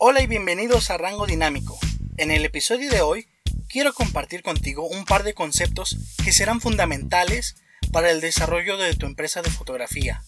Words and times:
Hola 0.00 0.22
y 0.22 0.28
bienvenidos 0.28 0.90
a 0.90 0.96
Rango 0.96 1.26
Dinámico. 1.26 1.76
En 2.18 2.30
el 2.30 2.44
episodio 2.44 2.88
de 2.88 3.00
hoy 3.00 3.26
quiero 3.68 3.92
compartir 3.92 4.44
contigo 4.44 4.86
un 4.86 5.04
par 5.04 5.24
de 5.24 5.34
conceptos 5.34 5.96
que 6.22 6.30
serán 6.30 6.60
fundamentales 6.60 7.56
para 7.90 8.12
el 8.12 8.20
desarrollo 8.20 8.76
de 8.76 8.94
tu 8.94 9.06
empresa 9.06 9.42
de 9.42 9.50
fotografía. 9.50 10.22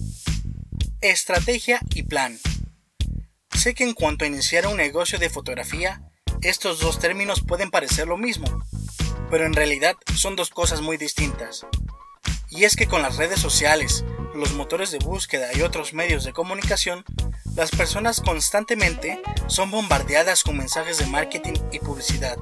Estrategia 1.01 1.79
y 1.95 2.03
plan. 2.03 2.41
Sé 3.53 3.75
que 3.75 3.85
en 3.85 3.95
cuanto 3.95 4.25
a 4.25 4.29
iniciar 4.29 4.67
un 4.67 4.77
negocio 4.77 5.21
de 5.21 5.31
fotografía, 5.31 6.03
estos 6.43 6.81
dos 6.81 6.99
términos 6.99 7.41
pueden 7.41 7.71
parecer 7.71 8.09
lo 8.09 8.17
mismo, 8.17 8.67
pero 9.31 9.47
en 9.47 9.53
realidad 9.53 9.95
son 10.17 10.35
dos 10.35 10.51
cosas 10.51 10.81
muy 10.81 10.97
distintas. 10.97 11.65
Y 12.51 12.65
es 12.65 12.75
que 12.75 12.89
con 12.89 13.03
las 13.03 13.19
redes 13.19 13.39
sociales, 13.39 14.05
los 14.35 14.53
motores 14.53 14.91
de 14.91 14.99
búsqueda 14.99 15.55
y 15.55 15.63
otros 15.63 15.95
medios 15.95 16.25
de 16.25 16.33
comunicación, 16.33 17.05
las 17.57 17.71
personas 17.71 18.21
constantemente 18.21 19.21
son 19.49 19.71
bombardeadas 19.71 20.45
con 20.45 20.57
mensajes 20.57 20.99
de 20.99 21.07
marketing 21.07 21.55
y 21.73 21.79
publicidad 21.79 22.37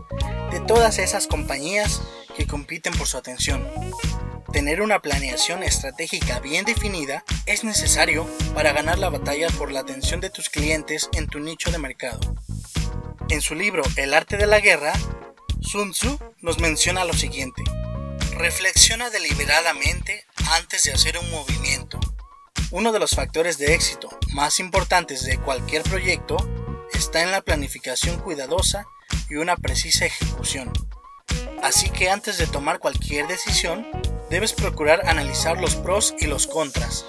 de 0.50 0.60
todas 0.60 0.98
esas 0.98 1.26
compañías 1.26 2.02
que 2.36 2.46
compiten 2.46 2.92
por 2.94 3.06
su 3.06 3.16
atención. 3.16 3.66
Tener 4.52 4.80
una 4.80 5.00
planeación 5.00 5.62
estratégica 5.62 6.40
bien 6.40 6.64
definida 6.64 7.24
es 7.46 7.64
necesario 7.64 8.26
para 8.54 8.72
ganar 8.72 8.98
la 8.98 9.10
batalla 9.10 9.48
por 9.50 9.72
la 9.72 9.80
atención 9.80 10.20
de 10.20 10.30
tus 10.30 10.48
clientes 10.48 11.08
en 11.12 11.26
tu 11.26 11.38
nicho 11.38 11.70
de 11.70 11.78
mercado. 11.78 12.20
En 13.28 13.42
su 13.42 13.54
libro 13.54 13.82
El 13.96 14.14
arte 14.14 14.36
de 14.36 14.46
la 14.46 14.60
guerra, 14.60 14.92
Sun 15.60 15.92
Tzu 15.92 16.18
nos 16.40 16.58
menciona 16.60 17.04
lo 17.04 17.12
siguiente. 17.12 17.62
Reflexiona 18.32 19.10
deliberadamente 19.10 20.26
antes 20.54 20.84
de 20.84 20.92
hacer 20.92 21.18
un 21.18 21.30
movimiento. 21.30 21.98
Uno 22.70 22.92
de 22.92 22.98
los 23.00 23.14
factores 23.14 23.58
de 23.58 23.74
éxito 23.74 24.17
más 24.32 24.60
importantes 24.60 25.24
de 25.24 25.38
cualquier 25.38 25.82
proyecto 25.82 26.36
está 26.92 27.22
en 27.22 27.30
la 27.30 27.40
planificación 27.40 28.18
cuidadosa 28.20 28.86
y 29.28 29.36
una 29.36 29.56
precisa 29.56 30.06
ejecución. 30.06 30.72
Así 31.62 31.90
que 31.90 32.10
antes 32.10 32.38
de 32.38 32.46
tomar 32.46 32.78
cualquier 32.78 33.26
decisión, 33.26 33.86
debes 34.30 34.52
procurar 34.52 35.06
analizar 35.08 35.60
los 35.60 35.76
pros 35.76 36.14
y 36.18 36.26
los 36.26 36.46
contras. 36.46 37.04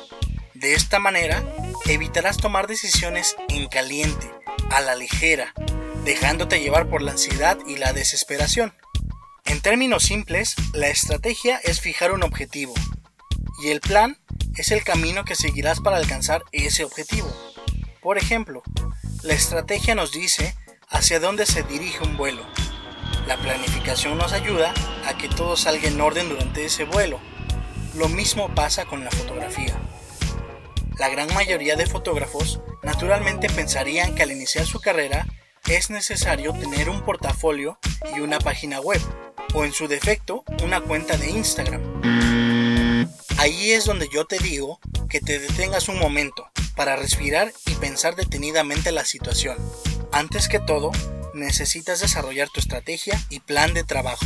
De 0.54 0.74
esta 0.74 1.00
manera, 1.00 1.44
evitarás 1.88 2.38
tomar 2.38 2.68
decisiones 2.68 3.36
en 3.48 3.68
caliente, 3.68 4.30
a 4.72 4.82
la 4.82 4.96
ligera, 4.96 5.54
dejándote 6.04 6.62
llevar 6.62 6.90
por 6.90 7.02
la 7.02 7.12
ansiedad 7.12 7.58
y 7.68 7.78
la 7.78 7.94
desesperación. 7.94 8.74
En 9.46 9.62
términos 9.62 10.04
simples, 10.04 10.56
la 10.74 10.90
estrategia 10.90 11.58
es 11.64 11.82
fijar 11.82 12.12
un 12.12 12.24
objetivo 12.24 12.74
y 13.64 13.70
el 13.70 13.82
plan 13.82 14.18
es 14.56 14.72
el 14.72 14.84
camino 14.84 15.26
que 15.26 15.36
seguirás 15.36 15.80
para 15.80 15.98
alcanzar 15.98 16.44
ese 16.52 16.84
objetivo. 16.84 17.32
Por 18.02 18.18
ejemplo, 18.18 18.64
la 19.24 19.34
estrategia 19.34 19.96
nos 19.96 20.12
dice 20.12 20.56
hacia 20.90 21.20
dónde 21.20 21.46
se 21.46 21.64
dirige 21.64 22.04
un 22.04 22.18
vuelo. 22.18 22.44
La 23.28 23.38
planificación 23.38 24.18
nos 24.18 24.34
ayuda 24.34 24.74
a 25.06 25.18
que 25.18 25.30
todo 25.30 25.56
salga 25.56 25.88
en 25.88 26.00
orden 26.02 26.30
durante 26.30 26.66
ese 26.66 26.86
vuelo. 26.86 27.20
Lo 27.96 28.10
mismo 28.10 28.54
pasa 28.56 28.86
con 28.86 29.04
la 29.04 29.12
fotografía. 29.12 29.76
La 30.98 31.10
gran 31.10 31.34
mayoría 31.34 31.76
de 31.76 31.86
fotógrafos 31.86 32.62
naturalmente 32.84 33.50
pensarían 33.50 34.16
que 34.16 34.24
al 34.24 34.32
iniciar 34.32 34.66
su 34.66 34.80
carrera 34.80 35.28
es 35.68 35.90
necesario 35.90 36.54
tener 36.54 36.90
un 36.90 37.02
portafolio 37.04 37.78
y 38.16 38.20
una 38.22 38.40
página 38.40 38.80
web 38.80 39.02
o 39.54 39.66
en 39.66 39.74
su 39.74 39.88
defecto 39.88 40.44
una 40.64 40.82
cuenta 40.82 41.18
de 41.18 41.30
Instagram. 41.30 41.82
Ahí 43.40 43.72
es 43.72 43.86
donde 43.86 44.10
yo 44.10 44.26
te 44.26 44.38
digo 44.38 44.82
que 45.10 45.22
te 45.22 45.40
detengas 45.40 45.88
un 45.88 45.98
momento 45.98 46.50
para 46.76 46.98
respirar 46.98 47.54
y 47.68 47.72
pensar 47.76 48.18
detenidamente 48.18 48.92
la 48.92 49.06
situación. 49.06 49.58
Antes 50.12 50.50
que 50.50 50.60
todo, 50.60 50.92
necesitas 51.34 52.02
desarrollar 52.02 52.50
tu 52.50 52.60
estrategia 52.60 53.18
y 53.30 53.40
plan 53.40 53.74
de 53.74 53.86
trabajo. 53.86 54.26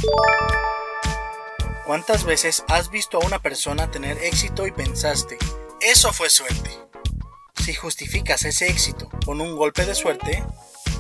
¿Cuántas 1.86 2.24
veces 2.24 2.64
has 2.68 2.90
visto 2.90 3.20
a 3.20 3.26
una 3.28 3.38
persona 3.38 3.92
tener 3.92 4.18
éxito 4.18 4.66
y 4.66 4.72
pensaste, 4.72 5.38
eso 5.80 6.12
fue 6.12 6.32
suerte? 6.32 6.72
Si 7.64 7.76
justificas 7.76 8.46
ese 8.46 8.68
éxito 8.68 9.12
con 9.28 9.42
un 9.42 9.56
golpe 9.56 9.86
de 9.86 9.94
suerte, 9.94 10.44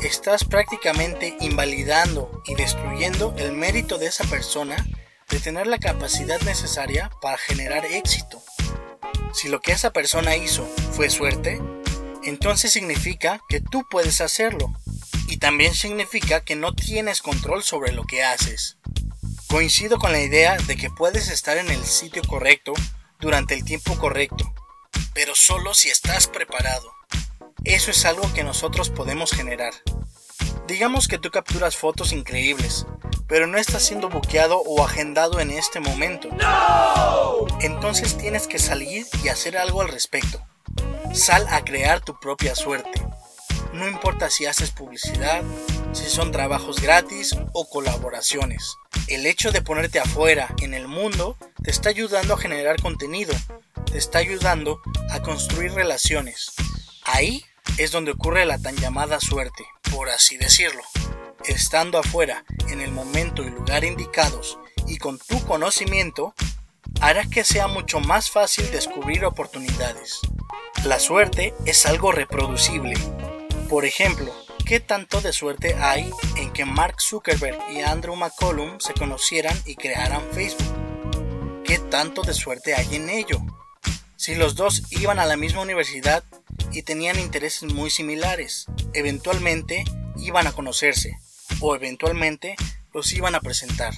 estás 0.04 0.44
prácticamente 0.44 1.36
invalidando 1.40 2.44
y 2.46 2.54
destruyendo 2.54 3.34
el 3.40 3.54
mérito 3.54 3.98
de 3.98 4.06
esa 4.06 4.24
persona 4.26 4.76
de 5.30 5.40
tener 5.40 5.68
la 5.68 5.78
capacidad 5.78 6.40
necesaria 6.42 7.10
para 7.22 7.38
generar 7.38 7.86
éxito. 7.86 8.42
Si 9.34 9.50
lo 9.50 9.62
que 9.62 9.72
esa 9.72 9.92
persona 9.92 10.36
hizo 10.36 10.66
fue 10.92 11.10
suerte, 11.10 11.60
entonces 12.24 12.72
significa 12.72 13.42
que 13.50 13.62
tú 13.62 13.86
puedes 13.90 14.22
hacerlo. 14.22 14.74
Y 15.28 15.38
también 15.38 15.74
significa 15.74 16.44
que 16.44 16.56
no 16.56 16.74
tienes 16.74 17.22
control 17.22 17.64
sobre 17.64 17.92
lo 17.92 18.04
que 18.04 18.24
haces. 18.24 18.78
Coincido 19.48 19.98
con 19.98 20.12
la 20.12 20.22
idea 20.22 20.58
de 20.58 20.76
que 20.76 20.90
puedes 20.90 21.30
estar 21.30 21.58
en 21.58 21.70
el 21.70 21.84
sitio 21.84 22.22
correcto 22.24 22.74
durante 23.20 23.54
el 23.54 23.64
tiempo 23.64 23.98
correcto, 23.98 24.54
pero 25.14 25.36
solo 25.36 25.74
si 25.74 25.90
estás 25.90 26.28
preparado. 26.28 26.92
Eso 27.64 27.92
es 27.92 28.06
algo 28.06 28.32
que 28.34 28.44
nosotros 28.44 28.90
podemos 28.90 29.32
generar. 29.32 29.74
Digamos 30.68 31.08
que 31.08 31.18
tú 31.18 31.32
capturas 31.32 31.78
fotos 31.78 32.12
increíbles, 32.12 32.86
pero 33.28 33.48
no 33.48 33.58
estás 33.58 33.84
siendo 33.84 34.10
buqueado 34.10 34.60
o 34.60 34.84
agendado 34.84 35.40
en 35.40 35.52
este 35.52 35.80
momento. 35.80 36.30
Entonces 37.62 38.18
tienes 38.18 38.48
que 38.48 38.60
salir 38.60 39.06
y 39.24 39.30
hacer 39.30 39.58
algo 39.58 39.82
al 39.82 39.90
respecto. 39.90 40.42
Sal 41.14 41.46
a 41.50 41.64
crear 41.64 42.02
tu 42.02 42.20
propia 42.20 42.56
suerte. 42.56 43.02
No 43.74 43.88
importa 43.88 44.30
si 44.30 44.46
haces 44.46 44.72
publicidad, 44.72 45.44
si 45.94 46.10
son 46.10 46.32
trabajos 46.32 46.82
gratis 46.82 47.36
o 47.54 47.70
colaboraciones. 47.70 48.76
El 49.08 49.26
hecho 49.26 49.52
de 49.52 49.62
ponerte 49.62 50.00
afuera 50.00 50.54
en 50.62 50.74
el 50.74 50.88
mundo 50.88 51.38
te 51.64 51.72
está 51.72 51.90
ayudando 51.90 52.34
a 52.34 52.38
generar 52.38 52.82
contenido, 52.82 53.34
te 53.92 53.98
está 53.98 54.20
ayudando 54.20 54.82
a 55.10 55.22
construir 55.22 55.74
relaciones. 55.74 56.54
Ahí 57.04 57.46
es 57.78 57.92
donde 57.92 58.12
ocurre 58.12 58.46
la 58.46 58.60
tan 58.60 58.76
llamada 58.76 59.20
suerte, 59.20 59.66
por 59.92 60.10
así 60.10 60.38
decirlo. 60.38 60.84
Estando 61.46 61.98
afuera, 61.98 62.46
en 62.70 62.80
el 62.80 62.92
momento 62.94 63.44
y 63.44 63.50
lugar 63.50 63.84
indicados 63.84 64.58
y 64.88 64.98
con 64.98 65.20
tu 65.20 65.46
conocimiento, 65.46 66.34
hará 67.02 67.26
que 67.26 67.44
sea 67.44 67.68
mucho 67.68 68.00
más 68.00 68.32
fácil 68.32 68.72
descubrir 68.72 69.26
oportunidades. 69.26 70.22
La 70.86 71.00
suerte 71.00 71.54
es 71.66 71.86
algo 71.86 72.14
reproducible. 72.14 72.96
Por 73.68 73.84
ejemplo, 73.84 74.34
¿qué 74.66 74.80
tanto 74.80 75.20
de 75.20 75.34
suerte 75.34 75.76
hay 75.76 76.10
en 76.38 76.54
que 76.54 76.64
Mark 76.64 77.02
Zuckerberg 77.02 77.60
y 77.72 77.82
Andrew 77.82 78.16
McCollum 78.16 78.80
se 78.80 78.94
conocieran 78.94 79.62
y 79.66 79.76
crearan 79.76 80.24
Facebook? 80.32 81.64
¿Qué 81.66 81.78
tanto 81.78 82.22
de 82.22 82.34
suerte 82.34 82.74
hay 82.74 82.96
en 82.96 83.10
ello? 83.10 83.42
Si 84.16 84.36
los 84.36 84.56
dos 84.56 84.84
iban 84.92 85.20
a 85.20 85.26
la 85.26 85.36
misma 85.36 85.62
universidad 85.62 86.24
y 86.72 86.84
tenían 86.84 87.20
intereses 87.20 87.64
muy 87.74 87.90
similares. 87.90 88.68
Eventualmente 88.94 89.84
iban 90.16 90.48
a 90.48 90.54
conocerse 90.54 91.18
o 91.64 91.76
eventualmente 91.76 92.56
los 92.94 93.14
iban 93.14 93.36
a 93.36 93.40
presentar. 93.40 93.94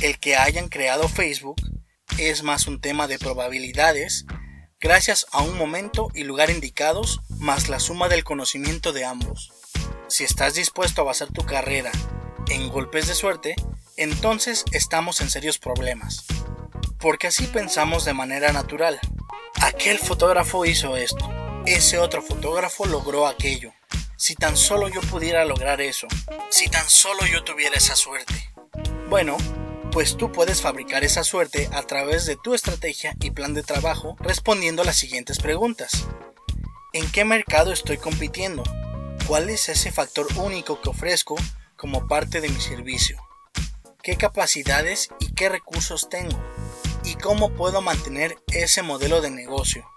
El 0.00 0.18
que 0.18 0.36
hayan 0.36 0.68
creado 0.68 1.08
Facebook 1.08 1.56
es 2.18 2.44
más 2.44 2.68
un 2.68 2.80
tema 2.80 3.08
de 3.08 3.18
probabilidades 3.18 4.26
gracias 4.80 5.26
a 5.32 5.42
un 5.42 5.58
momento 5.58 6.08
y 6.14 6.22
lugar 6.22 6.50
indicados 6.50 7.20
más 7.28 7.68
la 7.68 7.80
suma 7.80 8.08
del 8.08 8.22
conocimiento 8.22 8.92
de 8.92 9.04
ambos. 9.04 9.52
Si 10.06 10.22
estás 10.22 10.54
dispuesto 10.54 11.02
a 11.02 11.04
basar 11.04 11.28
tu 11.28 11.44
carrera 11.44 11.90
en 12.48 12.68
golpes 12.68 13.08
de 13.08 13.14
suerte, 13.14 13.56
entonces 13.96 14.64
estamos 14.70 15.20
en 15.20 15.30
serios 15.30 15.58
problemas. 15.58 16.24
Porque 17.00 17.26
así 17.26 17.46
pensamos 17.48 18.04
de 18.04 18.14
manera 18.14 18.52
natural. 18.52 19.00
Aquel 19.60 19.98
fotógrafo 19.98 20.64
hizo 20.64 20.96
esto 20.96 21.28
ese 21.68 21.98
otro 21.98 22.22
fotógrafo 22.22 22.86
logró 22.86 23.26
aquello. 23.26 23.72
Si 24.20 24.34
tan 24.34 24.56
solo 24.56 24.88
yo 24.88 25.00
pudiera 25.02 25.44
lograr 25.44 25.80
eso, 25.80 26.08
si 26.50 26.66
tan 26.66 26.90
solo 26.90 27.24
yo 27.24 27.44
tuviera 27.44 27.76
esa 27.76 27.94
suerte. 27.94 28.34
Bueno, 29.08 29.36
pues 29.92 30.16
tú 30.16 30.32
puedes 30.32 30.60
fabricar 30.60 31.04
esa 31.04 31.22
suerte 31.22 31.70
a 31.72 31.84
través 31.84 32.26
de 32.26 32.34
tu 32.34 32.52
estrategia 32.52 33.14
y 33.20 33.30
plan 33.30 33.54
de 33.54 33.62
trabajo 33.62 34.16
respondiendo 34.18 34.82
a 34.82 34.84
las 34.84 34.96
siguientes 34.96 35.38
preguntas. 35.38 36.08
¿En 36.92 37.08
qué 37.12 37.24
mercado 37.24 37.72
estoy 37.72 37.96
compitiendo? 37.96 38.64
¿Cuál 39.28 39.50
es 39.50 39.68
ese 39.68 39.92
factor 39.92 40.26
único 40.36 40.80
que 40.82 40.88
ofrezco 40.88 41.36
como 41.76 42.08
parte 42.08 42.40
de 42.40 42.48
mi 42.48 42.60
servicio? 42.60 43.22
¿Qué 44.02 44.16
capacidades 44.16 45.10
y 45.20 45.32
qué 45.32 45.48
recursos 45.48 46.08
tengo? 46.08 46.36
¿Y 47.04 47.14
cómo 47.14 47.54
puedo 47.54 47.82
mantener 47.82 48.36
ese 48.48 48.82
modelo 48.82 49.20
de 49.20 49.30
negocio? 49.30 49.88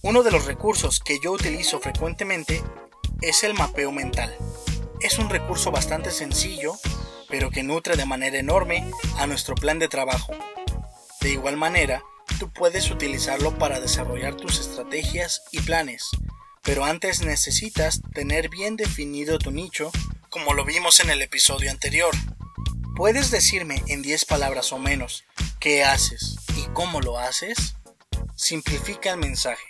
Uno 0.00 0.22
de 0.22 0.30
los 0.30 0.46
recursos 0.46 0.98
que 1.00 1.18
yo 1.22 1.32
utilizo 1.32 1.78
frecuentemente 1.78 2.62
es 3.20 3.42
el 3.42 3.54
mapeo 3.54 3.92
mental. 3.92 4.34
Es 5.00 5.18
un 5.18 5.28
recurso 5.28 5.70
bastante 5.70 6.10
sencillo, 6.10 6.74
pero 7.28 7.50
que 7.50 7.62
nutre 7.62 7.96
de 7.96 8.06
manera 8.06 8.38
enorme 8.38 8.88
a 9.16 9.26
nuestro 9.26 9.54
plan 9.54 9.78
de 9.78 9.88
trabajo. 9.88 10.32
De 11.20 11.30
igual 11.30 11.56
manera, 11.56 12.02
tú 12.38 12.50
puedes 12.52 12.90
utilizarlo 12.90 13.58
para 13.58 13.80
desarrollar 13.80 14.36
tus 14.36 14.60
estrategias 14.60 15.42
y 15.50 15.60
planes, 15.60 16.08
Pero 16.62 16.84
antes 16.84 17.22
necesitas 17.22 18.02
tener 18.12 18.50
bien 18.50 18.76
definido 18.76 19.38
tu 19.38 19.50
nicho, 19.50 19.90
como 20.28 20.52
lo 20.52 20.66
vimos 20.66 21.00
en 21.00 21.08
el 21.08 21.22
episodio 21.22 21.70
anterior. 21.70 22.14
¿Puedes 22.94 23.30
decirme 23.30 23.82
en 23.86 24.02
10 24.02 24.26
palabras 24.26 24.72
o 24.72 24.78
menos 24.78 25.24
qué 25.60 25.82
haces 25.84 26.36
y 26.56 26.66
cómo 26.74 27.00
lo 27.00 27.18
haces? 27.18 27.76
Simplifica 28.34 29.12
el 29.12 29.16
mensaje. 29.16 29.64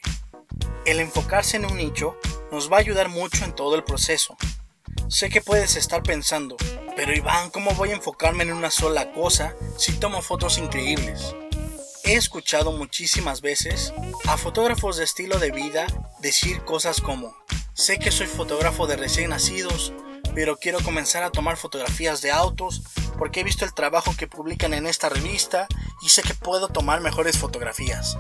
El 0.87 0.99
enfocarse 0.99 1.59
en 1.59 1.67
un 1.67 1.77
nicho 1.77 2.17
nos 2.51 2.71
va 2.71 2.79
a 2.79 2.81
ayudar 2.81 3.09
mucho 3.09 3.45
en 3.45 3.55
todo 3.55 3.75
el 3.75 3.85
proceso. 3.85 4.37
Sé 5.09 5.31
que 5.31 5.41
puedes 5.41 5.77
estar 5.77 6.03
pensando, 6.03 6.57
pero 6.97 7.15
Iván, 7.15 7.51
¿cómo 7.51 7.73
voy 7.73 7.91
a 7.91 7.95
enfocarme 7.95 8.45
en 8.45 8.53
una 8.53 8.71
sola 8.71 9.13
cosa 9.13 9.55
si 9.77 9.93
tomo 9.93 10.23
fotos 10.23 10.59
increíbles? 10.59 11.35
He 12.05 12.15
escuchado 12.15 12.73
muchísimas 12.73 13.41
veces 13.41 13.93
a 14.27 14.37
fotógrafos 14.37 14.97
de 14.97 15.05
estilo 15.05 15.39
de 15.39 15.51
vida 15.51 15.87
decir 16.21 16.65
cosas 16.65 17.01
como, 17.01 17.37
sé 17.75 17.99
que 17.99 18.11
soy 18.11 18.27
fotógrafo 18.27 18.87
de 18.87 18.97
recién 18.97 19.31
nacidos, 19.31 19.93
pero 20.35 20.57
quiero 20.57 20.81
comenzar 20.81 21.23
a 21.23 21.31
tomar 21.31 21.57
fotografías 21.57 22.23
de 22.23 22.31
autos 22.31 22.83
porque 23.19 23.41
he 23.41 23.45
visto 23.45 23.65
el 23.65 23.75
trabajo 23.75 24.15
que 24.17 24.29
publican 24.29 24.73
en 24.73 24.87
esta 24.87 25.09
revista 25.09 25.67
y 26.01 26.09
sé 26.11 26.23
que 26.23 26.35
puedo 26.35 26.69
tomar 26.69 27.01
mejores 27.01 27.37
fotografías. 27.39 28.17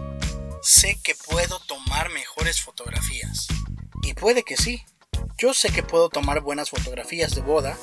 Sé 0.60 0.98
que 1.02 1.14
puedo 1.14 1.60
tomar 1.60 2.10
mejores 2.10 2.60
fotografías. 2.60 3.48
Y 4.02 4.14
puede 4.14 4.42
que 4.42 4.56
sí. 4.56 4.84
Yo 5.36 5.54
sé 5.54 5.70
que 5.70 5.82
puedo 5.82 6.08
tomar 6.08 6.40
buenas 6.40 6.70
fotografías 6.70 7.34
de 7.34 7.40
boda, 7.40 7.78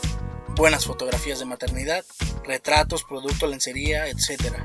buenas 0.56 0.86
fotografías 0.86 1.40
de 1.40 1.46
maternidad, 1.46 2.04
retratos, 2.44 3.04
producto, 3.04 3.48
lencería, 3.48 4.08
etc. 4.08 4.56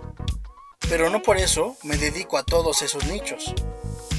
Pero 0.89 1.11
no 1.11 1.23
por 1.23 1.37
eso 1.37 1.77
me 1.83 1.97
dedico 1.97 2.37
a 2.37 2.45
todos 2.45 2.83
esos 2.83 3.07
nichos. 3.07 3.55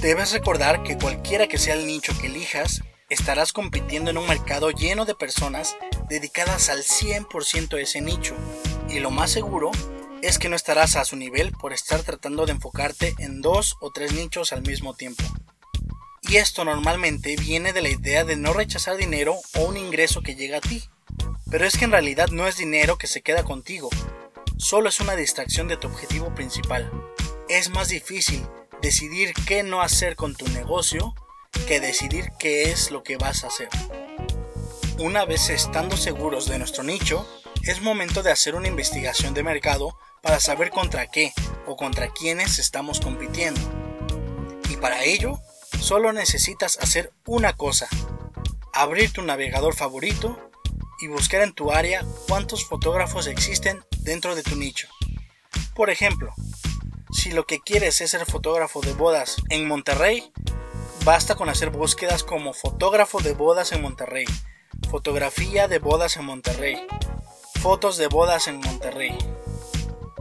Debes 0.02 0.32
recordar 0.32 0.84
que 0.84 0.98
cualquiera 0.98 1.48
que 1.48 1.58
sea 1.58 1.76
el 1.76 1.86
nicho 1.86 2.18
que 2.20 2.28
elijas, 2.28 2.82
estarás 3.10 3.52
compitiendo 3.52 4.10
en 4.10 4.18
un 4.18 4.28
mercado 4.28 4.72
lleno 4.72 5.06
de 5.06 5.16
personas 5.16 5.76
dedicadas 6.08 6.70
al 6.70 6.80
100% 6.80 7.78
a 7.78 7.82
ese 7.82 8.02
nicho. 8.02 8.36
Y 8.90 9.00
lo 9.00 9.12
más 9.12 9.32
seguro 9.32 9.72
es 10.22 10.40
que 10.40 10.50
no 10.50 10.56
estarás 10.56 10.96
a 10.96 11.06
su 11.06 11.16
nivel 11.16 11.52
por 11.52 11.74
estar 11.74 12.04
tratando 12.04 12.46
de 12.46 12.54
enfocarte 12.54 13.16
en 13.20 13.42
dos 13.42 13.76
o 13.82 13.92
tres 13.92 14.14
nichos 14.14 14.54
al 14.54 14.62
mismo 14.62 14.94
tiempo. 14.94 15.24
Y 16.32 16.38
esto 16.38 16.64
normalmente 16.64 17.36
viene 17.36 17.74
de 17.74 17.82
la 17.82 17.90
idea 17.90 18.24
de 18.24 18.38
no 18.38 18.54
rechazar 18.54 18.96
dinero 18.96 19.36
o 19.56 19.66
un 19.66 19.76
ingreso 19.76 20.22
que 20.22 20.34
llega 20.34 20.60
a 20.60 20.62
ti. 20.62 20.82
Pero 21.50 21.66
es 21.66 21.78
que 21.78 21.84
en 21.84 21.92
realidad 21.92 22.30
no 22.30 22.48
es 22.48 22.56
dinero 22.56 22.98
que 22.98 23.08
se 23.08 23.22
queda 23.22 23.44
contigo, 23.44 23.90
solo 24.58 24.88
es 24.88 25.02
una 25.02 25.18
distracción 25.18 25.68
de 25.68 25.76
tu 25.76 25.90
objetivo 25.90 26.34
principal. 26.34 26.90
Es 27.50 27.70
más 27.70 27.90
difícil 27.90 28.48
decidir 28.82 29.34
qué 29.46 29.64
no 29.64 29.82
hacer 29.82 30.16
con 30.16 30.34
tu 30.34 30.48
negocio 30.48 31.14
que 31.68 31.82
decidir 31.82 32.32
qué 32.40 32.72
es 32.72 32.92
lo 32.92 33.04
que 33.04 33.18
vas 33.18 33.44
a 33.44 33.48
hacer. 33.48 33.68
Una 35.00 35.26
vez 35.26 35.50
estando 35.50 35.98
seguros 35.98 36.48
de 36.48 36.60
nuestro 36.60 36.84
nicho, 36.84 37.28
es 37.64 37.82
momento 37.82 38.24
de 38.24 38.32
hacer 38.32 38.56
una 38.56 38.70
investigación 38.70 39.34
de 39.34 39.44
mercado 39.44 39.98
para 40.22 40.40
saber 40.40 40.70
contra 40.70 41.08
qué 41.08 41.34
o 41.68 41.76
contra 41.76 42.08
quiénes 42.08 42.58
estamos 42.58 43.02
compitiendo. 43.02 43.60
Y 44.70 44.78
para 44.78 45.04
ello, 45.04 45.42
solo 45.82 46.14
necesitas 46.14 46.78
hacer 46.80 47.12
una 47.26 47.58
cosa, 47.58 47.88
abrir 48.72 49.12
tu 49.12 49.24
navegador 49.24 49.76
favorito 49.76 50.38
y 51.00 51.08
buscar 51.08 51.42
en 51.42 51.54
tu 51.54 51.72
área 51.72 52.06
cuántos 52.28 52.66
fotógrafos 52.66 53.26
existen 53.28 53.84
dentro 54.00 54.36
de 54.36 54.44
tu 54.44 54.56
nicho. 54.56 54.88
Por 55.76 55.90
ejemplo, 55.90 56.34
si 57.12 57.32
lo 57.32 57.46
que 57.46 57.60
quieres 57.60 58.00
es 58.00 58.12
ser 58.12 58.26
fotógrafo 58.26 58.82
de 58.82 58.94
bodas 58.94 59.38
en 59.50 59.68
Monterrey, 59.68 60.32
basta 61.04 61.36
con 61.36 61.50
hacer 61.50 61.72
búsquedas 61.72 62.24
como 62.24 62.54
fotógrafo 62.54 63.20
de 63.20 63.34
bodas 63.34 63.72
en 63.72 63.82
Monterrey, 63.82 64.26
fotografía 64.90 65.68
de 65.68 65.80
bodas 65.80 66.16
en 66.16 66.26
Monterrey, 66.26 66.78
fotos 67.60 67.98
de 67.98 68.08
bodas 68.08 68.48
en 68.48 68.58
Monterrey. 68.58 69.18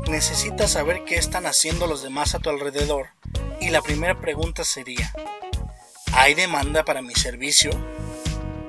Necesitas 0.09 0.73
saber 0.73 1.05
qué 1.05 1.17
están 1.17 1.45
haciendo 1.45 1.87
los 1.87 2.03
demás 2.03 2.35
a 2.35 2.39
tu 2.39 2.49
alrededor 2.49 3.11
y 3.61 3.69
la 3.69 3.83
primera 3.83 4.19
pregunta 4.19 4.65
sería, 4.65 5.13
¿hay 6.13 6.35
demanda 6.35 6.85
para 6.85 7.03
mi 7.03 7.15
servicio? 7.15 7.71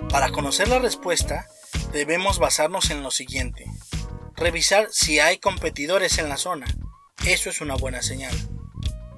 Para 0.09 0.31
conocer 0.31 0.67
la 0.67 0.79
respuesta, 0.79 1.47
debemos 1.91 2.39
basarnos 2.39 2.89
en 2.89 3.03
lo 3.03 3.11
siguiente. 3.11 3.65
Revisar 4.35 4.87
si 4.91 5.19
hay 5.19 5.37
competidores 5.37 6.17
en 6.17 6.29
la 6.29 6.37
zona. 6.37 6.67
Eso 7.25 7.49
es 7.49 7.61
una 7.61 7.75
buena 7.75 8.01
señal. 8.01 8.35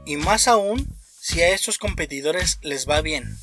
Y 0.05 0.17
más 0.17 0.47
aún 0.47 0.87
si 1.21 1.41
a 1.41 1.49
estos 1.49 1.77
competidores 1.77 2.59
les 2.61 2.87
va 2.87 3.01
bien. 3.01 3.37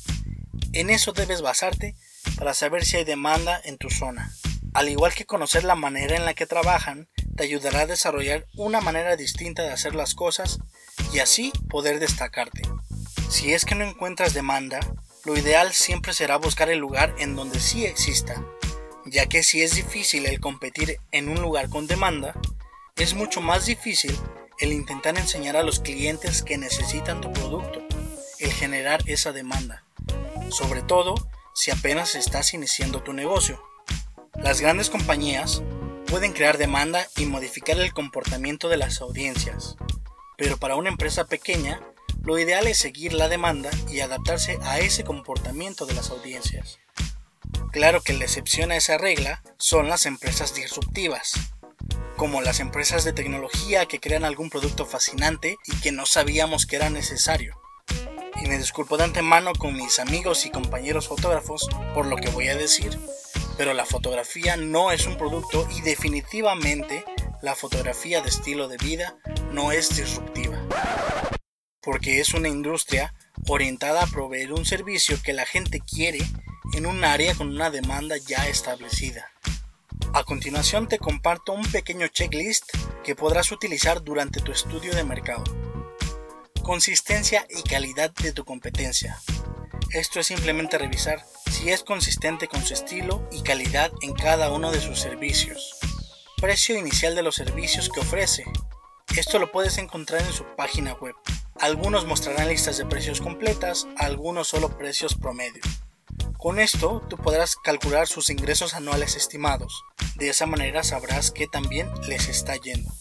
En 0.73 0.89
eso 0.89 1.13
debes 1.13 1.41
basarte 1.41 1.95
para 2.37 2.53
saber 2.53 2.85
si 2.85 2.97
hay 2.97 3.03
demanda 3.03 3.59
en 3.63 3.77
tu 3.77 3.89
zona. 3.89 4.31
Al 4.73 4.87
igual 4.87 5.13
que 5.13 5.25
conocer 5.25 5.63
la 5.63 5.75
manera 5.75 6.15
en 6.15 6.25
la 6.25 6.33
que 6.33 6.45
trabajan, 6.45 7.09
te 7.35 7.43
ayudará 7.43 7.81
a 7.81 7.87
desarrollar 7.87 8.45
una 8.55 8.79
manera 8.81 9.17
distinta 9.17 9.63
de 9.63 9.71
hacer 9.71 9.95
las 9.95 10.15
cosas 10.15 10.59
y 11.13 11.19
así 11.19 11.51
poder 11.69 11.99
destacarte. 11.99 12.61
Si 13.31 13.53
es 13.53 13.65
que 13.65 13.73
no 13.73 13.83
encuentras 13.83 14.35
demanda, 14.35 14.79
lo 15.25 15.35
ideal 15.35 15.73
siempre 15.73 16.13
será 16.13 16.37
buscar 16.37 16.69
el 16.69 16.77
lugar 16.77 17.15
en 17.17 17.35
donde 17.35 17.59
sí 17.59 17.85
exista 17.85 18.43
ya 19.05 19.27
que 19.27 19.43
si 19.43 19.61
es 19.61 19.75
difícil 19.75 20.25
el 20.25 20.39
competir 20.39 20.99
en 21.11 21.29
un 21.29 21.41
lugar 21.41 21.69
con 21.69 21.87
demanda, 21.87 22.33
es 22.95 23.13
mucho 23.13 23.41
más 23.41 23.65
difícil 23.65 24.17
el 24.59 24.73
intentar 24.73 25.17
enseñar 25.17 25.57
a 25.57 25.63
los 25.63 25.79
clientes 25.79 26.43
que 26.43 26.57
necesitan 26.57 27.21
tu 27.21 27.31
producto, 27.33 27.81
el 28.39 28.51
generar 28.51 29.01
esa 29.07 29.31
demanda, 29.31 29.83
sobre 30.49 30.81
todo 30.81 31.15
si 31.53 31.71
apenas 31.71 32.15
estás 32.15 32.53
iniciando 32.53 33.01
tu 33.01 33.13
negocio. 33.13 33.61
Las 34.35 34.61
grandes 34.61 34.89
compañías 34.89 35.63
pueden 36.07 36.33
crear 36.33 36.57
demanda 36.57 37.07
y 37.17 37.25
modificar 37.25 37.79
el 37.79 37.93
comportamiento 37.93 38.69
de 38.69 38.77
las 38.77 39.01
audiencias, 39.01 39.75
pero 40.37 40.57
para 40.57 40.75
una 40.75 40.89
empresa 40.89 41.25
pequeña, 41.25 41.81
lo 42.23 42.37
ideal 42.37 42.67
es 42.67 42.77
seguir 42.77 43.13
la 43.13 43.29
demanda 43.29 43.71
y 43.89 43.99
adaptarse 43.99 44.59
a 44.63 44.79
ese 44.79 45.03
comportamiento 45.03 45.85
de 45.85 45.93
las 45.93 46.11
audiencias. 46.11 46.79
Claro 47.71 48.01
que 48.01 48.13
la 48.13 48.25
excepción 48.25 48.71
a 48.71 48.75
esa 48.75 48.97
regla 48.97 49.41
son 49.57 49.87
las 49.87 50.05
empresas 50.05 50.53
disruptivas, 50.53 51.33
como 52.17 52.41
las 52.41 52.59
empresas 52.59 53.03
de 53.03 53.13
tecnología 53.13 53.85
que 53.85 53.99
crean 53.99 54.23
algún 54.23 54.49
producto 54.49 54.85
fascinante 54.85 55.57
y 55.65 55.75
que 55.77 55.91
no 55.91 56.05
sabíamos 56.05 56.65
que 56.65 56.75
era 56.75 56.89
necesario. 56.89 57.59
Y 58.43 58.47
me 58.47 58.57
disculpo 58.57 58.97
de 58.97 59.05
antemano 59.05 59.53
con 59.53 59.75
mis 59.75 59.99
amigos 59.99 60.45
y 60.45 60.51
compañeros 60.51 61.07
fotógrafos 61.07 61.67
por 61.93 62.05
lo 62.05 62.17
que 62.17 62.29
voy 62.29 62.49
a 62.49 62.55
decir, 62.55 62.99
pero 63.57 63.73
la 63.73 63.85
fotografía 63.85 64.57
no 64.57 64.91
es 64.91 65.07
un 65.07 65.17
producto 65.17 65.67
y 65.75 65.81
definitivamente 65.81 67.05
la 67.41 67.55
fotografía 67.55 68.21
de 68.21 68.29
estilo 68.29 68.67
de 68.67 68.77
vida 68.77 69.15
no 69.51 69.71
es 69.71 69.95
disruptiva. 69.95 70.50
Porque 71.81 72.19
es 72.19 72.33
una 72.33 72.47
industria 72.47 73.13
orientada 73.47 74.03
a 74.03 74.07
proveer 74.07 74.53
un 74.53 74.65
servicio 74.65 75.21
que 75.23 75.33
la 75.33 75.45
gente 75.45 75.79
quiere 75.79 76.19
en 76.73 76.85
un 76.85 77.03
área 77.03 77.35
con 77.35 77.49
una 77.49 77.69
demanda 77.69 78.15
ya 78.17 78.47
establecida. 78.47 79.31
A 80.13 80.23
continuación 80.23 80.87
te 80.87 80.99
comparto 80.99 81.53
un 81.53 81.69
pequeño 81.71 82.07
checklist 82.07 82.65
que 83.03 83.15
podrás 83.15 83.51
utilizar 83.51 84.03
durante 84.03 84.41
tu 84.41 84.51
estudio 84.51 84.93
de 84.93 85.03
mercado. 85.03 85.43
Consistencia 86.63 87.47
y 87.49 87.63
calidad 87.63 88.11
de 88.11 88.33
tu 88.33 88.45
competencia. 88.45 89.19
Esto 89.91 90.19
es 90.19 90.27
simplemente 90.27 90.77
revisar 90.77 91.25
si 91.49 91.69
es 91.69 91.83
consistente 91.83 92.47
con 92.47 92.63
su 92.63 92.73
estilo 92.73 93.27
y 93.31 93.41
calidad 93.41 93.91
en 94.01 94.13
cada 94.13 94.51
uno 94.51 94.71
de 94.71 94.79
sus 94.79 94.99
servicios. 94.99 95.77
Precio 96.37 96.77
inicial 96.77 97.15
de 97.15 97.23
los 97.23 97.35
servicios 97.35 97.89
que 97.89 97.99
ofrece. 97.99 98.45
Esto 99.17 99.39
lo 99.39 99.51
puedes 99.51 99.77
encontrar 99.77 100.21
en 100.21 100.31
su 100.31 100.45
página 100.55 100.93
web. 100.93 101.15
Algunos 101.61 102.07
mostrarán 102.07 102.47
listas 102.47 102.79
de 102.79 102.87
precios 102.87 103.21
completas, 103.21 103.87
algunos 103.95 104.47
solo 104.47 104.79
precios 104.79 105.13
promedio. 105.13 105.61
Con 106.39 106.57
esto 106.57 107.05
tú 107.07 107.17
podrás 107.17 107.55
calcular 107.55 108.07
sus 108.07 108.31
ingresos 108.31 108.73
anuales 108.73 109.15
estimados. 109.15 109.83
De 110.15 110.29
esa 110.29 110.47
manera 110.47 110.83
sabrás 110.83 111.29
que 111.29 111.45
también 111.45 111.87
les 112.07 112.29
está 112.29 112.55
yendo. 112.55 112.91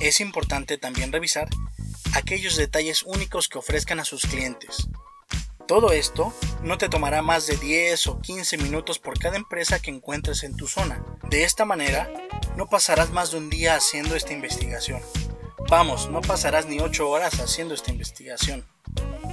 Es 0.00 0.20
importante 0.20 0.76
también 0.76 1.12
revisar 1.12 1.48
aquellos 2.14 2.56
detalles 2.56 3.04
únicos 3.04 3.48
que 3.48 3.56
ofrezcan 3.56 4.00
a 4.00 4.04
sus 4.04 4.26
clientes. 4.26 4.88
Todo 5.66 5.90
esto 5.92 6.34
no 6.62 6.76
te 6.76 6.90
tomará 6.90 7.22
más 7.22 7.46
de 7.46 7.56
10 7.56 8.06
o 8.08 8.20
15 8.20 8.58
minutos 8.58 8.98
por 8.98 9.18
cada 9.18 9.38
empresa 9.38 9.80
que 9.80 9.90
encuentres 9.90 10.42
en 10.42 10.56
tu 10.56 10.68
zona. 10.68 11.02
De 11.30 11.44
esta 11.44 11.64
manera, 11.64 12.10
no 12.54 12.68
pasarás 12.68 13.12
más 13.12 13.30
de 13.30 13.38
un 13.38 13.48
día 13.48 13.76
haciendo 13.76 14.14
esta 14.14 14.34
investigación. 14.34 15.00
Vamos, 15.70 16.10
no 16.10 16.20
pasarás 16.20 16.66
ni 16.66 16.80
8 16.80 17.08
horas 17.08 17.38
haciendo 17.38 17.74
esta 17.74 17.92
investigación. 17.92 18.66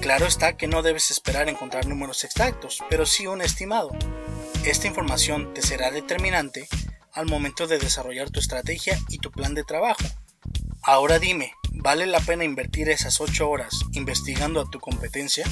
Claro 0.02 0.28
está 0.28 0.56
que 0.56 0.68
no 0.68 0.84
debes 0.84 1.10
esperar 1.10 1.50
encontrar 1.50 1.88
números 1.88 2.24
exactos, 2.24 2.84
pero 2.92 3.08
sí 3.08 3.26
un 3.26 3.42
estimado. 3.42 3.90
Esta 4.64 4.86
información 4.86 5.52
te 5.56 5.64
será 5.64 5.90
determinante 5.90 6.68
al 7.12 7.26
momento 7.26 7.66
de 7.66 7.80
desarrollar 7.80 8.30
tu 8.30 8.40
estrategia 8.40 9.00
y 9.10 9.18
tu 9.18 9.32
plan 9.32 9.56
de 9.56 9.64
trabajo. 9.64 10.04
Ahora 10.84 11.18
dime, 11.18 11.56
¿vale 11.72 12.06
la 12.06 12.20
pena 12.20 12.44
invertir 12.44 12.88
esas 12.90 13.20
8 13.20 13.50
horas 13.50 13.74
investigando 13.94 14.62
a 14.62 14.70
tu 14.70 14.80
competencia? 14.80 15.48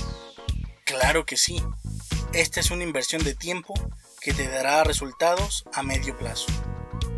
Claro 0.83 1.25
que 1.25 1.35
sí. 1.35 1.63
Esta 2.31 2.59
es 2.59 2.69
una 2.69 2.83
inversión 2.83 3.23
de 3.23 3.33
tiempo 3.33 3.73
que 4.21 4.35
te 4.35 4.47
dará 4.47 4.83
resultados 4.83 5.65
a 5.73 5.81
medio 5.81 6.15
plazo. 6.15 6.45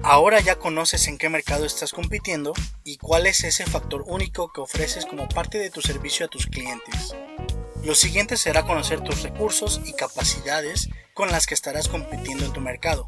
Ahora 0.04 0.39
ya 0.39 0.58
conoces 0.58 1.08
en 1.08 1.18
qué 1.18 1.30
mercado 1.30 1.66
estás 1.66 1.92
compitiendo 1.92 2.54
y 2.84 2.98
cuál 2.98 3.27
es 3.27 3.44
ese 3.44 3.66
factor 3.66 4.04
único 4.08 4.51
que 4.54 4.62
ofreces 4.62 5.06
como 5.06 5.27
parte 5.27 5.58
de 5.58 5.70
tu 5.70 5.82
servicio 5.82 6.25
a 6.25 6.30
tus 6.30 6.46
clientes. 6.46 7.16
Lo 7.84 7.96
siguiente 7.96 8.38
será 8.38 8.63
conocer 8.63 9.01
tus 9.01 9.24
recursos 9.24 9.82
y 9.86 9.94
capacidades 9.94 10.89
con 11.13 11.32
las 11.32 11.46
que 11.46 11.54
estarás 11.54 11.89
compitiendo 11.89 12.46
en 12.46 12.54
tu 12.54 12.62
mercado. 12.62 13.08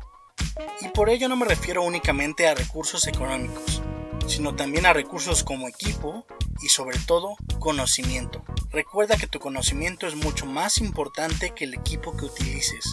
Y 0.81 0.89
por 0.89 1.10
ello 1.10 1.29
no 1.29 1.36
me 1.36 1.46
refiero 1.46 1.84
únicamente 1.84 2.48
a 2.48 2.55
recursos 2.55 3.08
económicos, 3.08 3.81
sino 4.27 4.55
también 4.55 4.86
a 4.86 4.93
recursos 4.93 5.43
como 5.43 5.67
equipo 5.67 6.25
y 6.62 6.69
sobre 6.69 6.98
todo 7.00 7.36
conocimiento. 7.60 8.43
Recuerda 8.72 9.17
que 9.17 9.27
tu 9.27 9.39
conocimiento 9.39 10.08
es 10.08 10.15
mucho 10.15 10.46
más 10.46 10.79
importante 10.79 11.51
que 11.55 11.65
el 11.65 11.74
equipo 11.74 12.15
que 12.15 12.25
utilices 12.25 12.86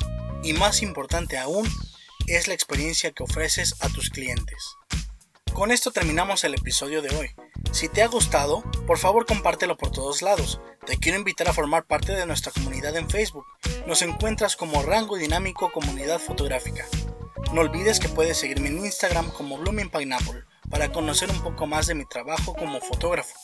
y 0.43 0.53
más 0.53 0.83
importante 0.83 1.39
aún 1.39 1.67
es 2.27 2.49
la 2.49 2.55
experiencia 2.55 3.13
que 3.13 3.23
ofreces 3.23 3.77
a 3.81 3.89
tus 3.89 4.11
clientes. 4.11 4.77
Con 5.53 5.71
esto 5.71 5.91
terminamos 5.91 6.45
el 6.45 6.55
episodio 6.55 7.01
de 7.01 7.15
hoy. 7.17 7.31
Si 7.73 7.89
te 7.89 8.03
ha 8.03 8.09
gustado, 8.09 8.63
por 8.87 8.99
favor 8.99 9.27
compártelo 9.27 9.77
por 9.77 9.91
todos 9.91 10.23
lados. 10.23 10.61
Te 10.87 10.99
quiero 10.99 11.19
invitar 11.19 11.49
a 11.49 11.53
formar 11.53 11.87
parte 11.87 12.13
de 12.13 12.27
nuestra 12.27 12.53
comunidad 12.53 12.97
en 12.97 13.09
Facebook. 13.09 13.47
Nos 13.87 14.03
encuentras 14.03 14.57
como 14.57 14.83
Rango 14.83 15.17
Dinámico 15.17 15.73
Comunidad 15.73 16.21
Fotográfica. 16.21 16.85
No 17.53 17.61
olvides 17.61 18.01
que 18.01 18.09
puedes 18.09 18.37
seguirme 18.37 18.69
en 18.69 18.85
Instagram 18.85 19.31
como 19.31 19.57
Blooming 19.59 19.89
Pineapple 19.89 20.45
para 20.69 20.93
conocer 20.93 21.31
un 21.31 21.41
poco 21.43 21.67
más 21.67 21.87
de 21.87 21.95
mi 21.95 22.05
trabajo 22.05 22.55
como 22.55 22.81
fotógrafo. 22.81 23.35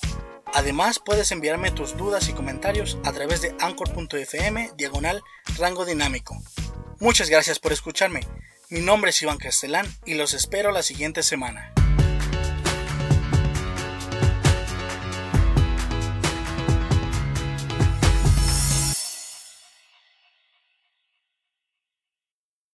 Además, 0.55 0.99
puedes 0.99 1.33
enviarme 1.33 1.71
tus 1.71 1.97
dudas 1.97 2.29
y 2.29 2.33
comentarios 2.33 2.99
a 3.05 3.13
través 3.13 3.41
de 3.41 3.55
anchor.fm 3.59 4.73
diagonal 4.77 5.23
rango 5.57 5.87
dinámico. 5.87 6.37
Muchas 7.01 7.31
gracias 7.31 7.59
por 7.59 7.73
escucharme. 7.73 8.21
Mi 8.73 8.81
nombre 8.81 9.11
es 9.11 9.21
Iván 9.21 9.37
Castellán 9.37 9.87
y 10.07 10.15
los 10.15 10.33
espero 10.33 10.73
la 10.73 10.83
siguiente 10.83 11.23
semana. 11.23 11.75